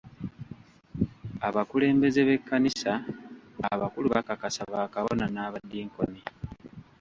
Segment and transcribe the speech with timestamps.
[1.47, 2.93] Abakulembeze b'ekkanisa
[3.73, 6.21] abakulu bakakasa ba Kabona n'abadinkoni.